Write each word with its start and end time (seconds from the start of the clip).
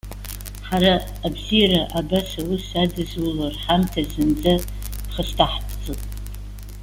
Ҳара 0.67 0.93
абзиара, 1.25 1.81
абас 1.99 2.29
аус 2.41 2.65
адызуло 2.81 3.47
рҳамҭа 3.53 4.01
зынӡа 4.11 4.53
иԥхасҭаҳтәӡом. 5.03 5.99